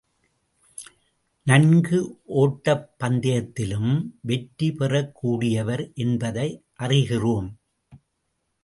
[1.47, 1.99] நன்கு
[2.35, 3.93] ஓட்டப்பந்தயத்திலும்
[4.21, 6.63] வெற்றி பெறக் கூடியவர் என்பதை
[6.79, 7.49] அறிகிறோம்.